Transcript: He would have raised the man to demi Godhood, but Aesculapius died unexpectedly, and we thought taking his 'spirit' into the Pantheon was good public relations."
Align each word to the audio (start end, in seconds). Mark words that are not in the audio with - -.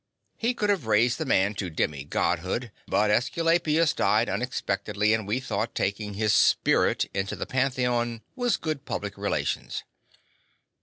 He 0.35 0.55
would 0.59 0.71
have 0.71 0.87
raised 0.87 1.19
the 1.19 1.25
man 1.27 1.53
to 1.53 1.69
demi 1.69 2.03
Godhood, 2.05 2.71
but 2.87 3.11
Aesculapius 3.11 3.93
died 3.93 4.29
unexpectedly, 4.29 5.13
and 5.13 5.27
we 5.27 5.39
thought 5.39 5.75
taking 5.75 6.15
his 6.15 6.33
'spirit' 6.33 7.05
into 7.13 7.35
the 7.35 7.45
Pantheon 7.45 8.23
was 8.35 8.57
good 8.57 8.83
public 8.85 9.15
relations." 9.15 9.83